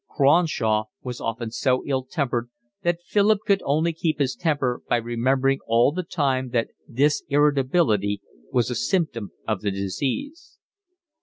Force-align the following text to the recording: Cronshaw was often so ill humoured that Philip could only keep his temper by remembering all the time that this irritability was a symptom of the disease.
Cronshaw 0.09 0.85
was 1.03 1.21
often 1.21 1.51
so 1.51 1.83
ill 1.85 2.07
humoured 2.11 2.49
that 2.81 3.03
Philip 3.03 3.37
could 3.45 3.61
only 3.63 3.93
keep 3.93 4.17
his 4.17 4.33
temper 4.35 4.81
by 4.89 4.95
remembering 4.95 5.59
all 5.67 5.91
the 5.91 6.01
time 6.01 6.49
that 6.49 6.69
this 6.87 7.21
irritability 7.29 8.19
was 8.51 8.71
a 8.71 8.75
symptom 8.75 9.31
of 9.47 9.61
the 9.61 9.69
disease. 9.69 10.57